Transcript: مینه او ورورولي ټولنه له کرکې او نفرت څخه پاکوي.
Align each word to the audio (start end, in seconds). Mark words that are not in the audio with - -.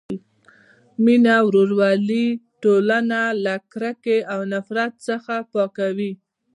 مینه 1.03 1.33
او 1.41 1.45
ورورولي 1.49 2.27
ټولنه 2.63 3.19
له 3.45 3.55
کرکې 3.71 4.17
او 4.33 4.39
نفرت 4.53 4.91
څخه 5.07 5.35
پاکوي. 5.53 6.11